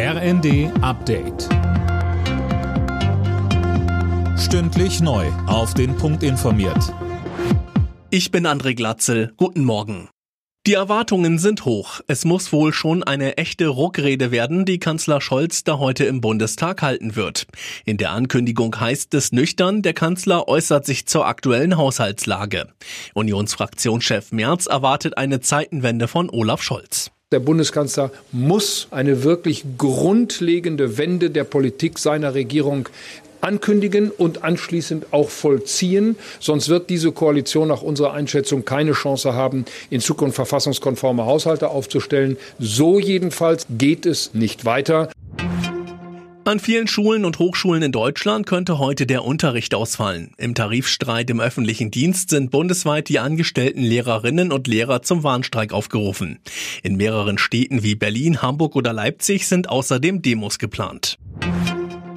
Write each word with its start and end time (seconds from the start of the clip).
RND 0.00 0.70
Update. 0.80 1.48
Stündlich 4.38 5.00
neu. 5.00 5.26
Auf 5.48 5.74
den 5.74 5.96
Punkt 5.96 6.22
informiert. 6.22 6.94
Ich 8.08 8.30
bin 8.30 8.46
André 8.46 8.76
Glatzel. 8.76 9.32
Guten 9.36 9.64
Morgen. 9.64 10.08
Die 10.68 10.74
Erwartungen 10.74 11.40
sind 11.40 11.64
hoch. 11.64 12.00
Es 12.06 12.24
muss 12.24 12.52
wohl 12.52 12.72
schon 12.72 13.02
eine 13.02 13.38
echte 13.38 13.66
Ruckrede 13.66 14.30
werden, 14.30 14.64
die 14.64 14.78
Kanzler 14.78 15.20
Scholz 15.20 15.64
da 15.64 15.78
heute 15.78 16.04
im 16.04 16.20
Bundestag 16.20 16.80
halten 16.80 17.16
wird. 17.16 17.48
In 17.84 17.96
der 17.96 18.12
Ankündigung 18.12 18.78
heißt 18.78 19.12
es 19.14 19.32
nüchtern, 19.32 19.82
der 19.82 19.94
Kanzler 19.94 20.46
äußert 20.46 20.86
sich 20.86 21.06
zur 21.06 21.26
aktuellen 21.26 21.76
Haushaltslage. 21.76 22.68
Unionsfraktionschef 23.14 24.30
Merz 24.30 24.66
erwartet 24.66 25.18
eine 25.18 25.40
Zeitenwende 25.40 26.06
von 26.06 26.30
Olaf 26.30 26.62
Scholz. 26.62 27.10
Der 27.30 27.40
Bundeskanzler 27.40 28.10
muss 28.32 28.88
eine 28.90 29.22
wirklich 29.22 29.62
grundlegende 29.76 30.96
Wende 30.96 31.28
der 31.28 31.44
Politik 31.44 31.98
seiner 31.98 32.32
Regierung 32.32 32.88
ankündigen 33.42 34.10
und 34.10 34.44
anschließend 34.44 35.12
auch 35.12 35.28
vollziehen. 35.28 36.16
Sonst 36.40 36.70
wird 36.70 36.88
diese 36.88 37.12
Koalition 37.12 37.68
nach 37.68 37.82
unserer 37.82 38.14
Einschätzung 38.14 38.64
keine 38.64 38.92
Chance 38.92 39.34
haben, 39.34 39.66
in 39.90 40.00
Zukunft 40.00 40.36
verfassungskonforme 40.36 41.26
Haushalte 41.26 41.68
aufzustellen. 41.68 42.38
So 42.58 42.98
jedenfalls 42.98 43.66
geht 43.68 44.06
es 44.06 44.32
nicht 44.32 44.64
weiter. 44.64 45.10
An 46.48 46.60
vielen 46.60 46.86
Schulen 46.86 47.26
und 47.26 47.38
Hochschulen 47.38 47.82
in 47.82 47.92
Deutschland 47.92 48.46
könnte 48.46 48.78
heute 48.78 49.04
der 49.04 49.22
Unterricht 49.22 49.74
ausfallen. 49.74 50.32
Im 50.38 50.54
Tarifstreit 50.54 51.28
im 51.28 51.40
öffentlichen 51.40 51.90
Dienst 51.90 52.30
sind 52.30 52.50
bundesweit 52.50 53.10
die 53.10 53.18
angestellten 53.18 53.82
Lehrerinnen 53.82 54.50
und 54.50 54.66
Lehrer 54.66 55.02
zum 55.02 55.24
Warnstreik 55.24 55.74
aufgerufen. 55.74 56.38
In 56.82 56.96
mehreren 56.96 57.36
Städten 57.36 57.82
wie 57.82 57.96
Berlin, 57.96 58.40
Hamburg 58.40 58.76
oder 58.76 58.94
Leipzig 58.94 59.46
sind 59.46 59.68
außerdem 59.68 60.22
Demos 60.22 60.58
geplant. 60.58 61.18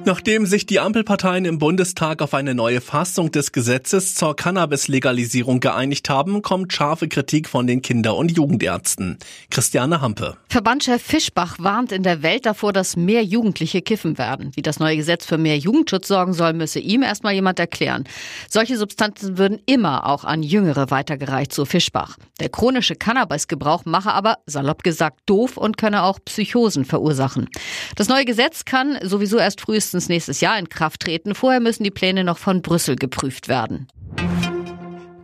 Nachdem 0.04 0.46
sich 0.46 0.66
die 0.66 0.80
Ampelparteien 0.80 1.44
im 1.44 1.60
Bundestag 1.60 2.22
auf 2.22 2.34
eine 2.34 2.56
neue 2.56 2.80
Fassung 2.80 3.30
des 3.30 3.52
Gesetzes 3.52 4.16
zur 4.16 4.34
Cannabis-Legalisierung 4.34 5.60
geeinigt 5.60 6.10
haben, 6.10 6.42
kommt 6.42 6.72
scharfe 6.72 7.06
Kritik 7.06 7.48
von 7.48 7.68
den 7.68 7.82
Kinder- 7.82 8.16
und 8.16 8.32
Jugendärzten. 8.32 9.18
Christiane 9.50 10.00
Hampe. 10.00 10.36
Verbandchef 10.48 11.00
Fischbach 11.00 11.60
warnt 11.60 11.92
in 11.92 12.02
der 12.02 12.24
Welt 12.24 12.46
davor, 12.46 12.72
dass 12.72 12.96
mehr 12.96 13.22
Jugendliche 13.22 13.80
kiffen 13.80 14.18
werden. 14.18 14.50
Wie 14.56 14.62
das 14.62 14.80
neue 14.80 14.96
Gesetz 14.96 15.24
für 15.24 15.38
mehr 15.38 15.56
Jugendschutz 15.56 16.08
sorgen 16.08 16.32
soll, 16.32 16.52
müsse 16.52 16.80
ihm 16.80 17.04
erstmal 17.04 17.34
jemand 17.34 17.60
erklären. 17.60 18.02
Solche 18.50 18.76
Substanzen 18.76 19.38
würden 19.38 19.60
immer 19.66 20.06
auch 20.06 20.24
an 20.24 20.42
Jüngere 20.42 20.90
weitergereicht, 20.90 21.52
so 21.52 21.64
Fischbach. 21.64 22.16
Der 22.40 22.48
chronische 22.48 22.96
Cannabisgebrauch 22.96 23.84
mache 23.84 24.12
aber, 24.12 24.38
salopp 24.46 24.82
gesagt, 24.82 25.20
doof 25.26 25.56
und 25.56 25.76
könne 25.76 26.02
auch 26.02 26.18
Psychosen 26.24 26.84
verursachen. 26.84 27.48
Das 27.94 28.08
neue 28.08 28.24
Gesetz 28.24 28.64
kann 28.64 28.98
sowieso 29.02 29.38
erst 29.38 29.60
frühestens 29.60 29.91
frühestens 29.92 30.08
nächstes 30.08 30.40
Jahr 30.40 30.58
in 30.58 30.68
Kraft 30.68 31.00
treten. 31.00 31.34
Vorher 31.34 31.60
müssen 31.60 31.84
die 31.84 31.90
Pläne 31.90 32.24
noch 32.24 32.38
von 32.38 32.62
Brüssel 32.62 32.96
geprüft 32.96 33.48
werden. 33.48 33.88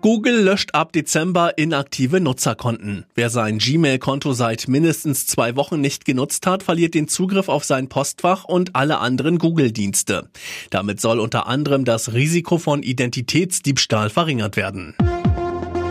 Google 0.00 0.42
löscht 0.42 0.74
ab 0.74 0.92
Dezember 0.92 1.58
inaktive 1.58 2.20
Nutzerkonten. 2.20 3.04
Wer 3.14 3.30
sein 3.30 3.58
Gmail-Konto 3.58 4.32
seit 4.32 4.68
mindestens 4.68 5.26
zwei 5.26 5.56
Wochen 5.56 5.80
nicht 5.80 6.04
genutzt 6.04 6.46
hat, 6.46 6.62
verliert 6.62 6.94
den 6.94 7.08
Zugriff 7.08 7.48
auf 7.48 7.64
sein 7.64 7.88
Postfach 7.88 8.44
und 8.44 8.76
alle 8.76 8.98
anderen 8.98 9.38
Google-Dienste. 9.38 10.28
Damit 10.70 11.00
soll 11.00 11.18
unter 11.18 11.46
anderem 11.46 11.84
das 11.84 12.12
Risiko 12.12 12.58
von 12.58 12.82
Identitätsdiebstahl 12.82 14.08
verringert 14.08 14.56
werden. 14.56 14.94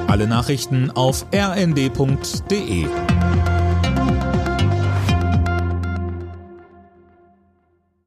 Alle 0.08 0.28
Nachrichten 0.28 0.90
auf 0.92 1.26
rnd.de 1.34 2.88